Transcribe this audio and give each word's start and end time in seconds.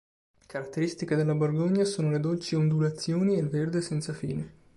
Caratteristiche 0.47 1.15
della 1.15 1.35
Borgogna 1.35 1.83
sono 1.83 2.09
le 2.09 2.19
dolci 2.19 2.55
ondulazioni 2.55 3.35
e 3.35 3.39
il 3.41 3.49
verde 3.49 3.81
senza 3.81 4.13
fine. 4.13 4.51